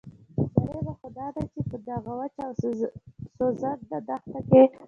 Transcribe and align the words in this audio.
جالبه 0.65 0.91
خو 0.99 1.07
داده 1.17 1.41
چې 1.51 1.59
په 1.69 1.77
دغه 1.87 2.11
وچه 2.19 2.41
او 2.47 2.51
سوځنده 3.37 3.97
دښته 4.07 4.39
کې. 4.49 4.63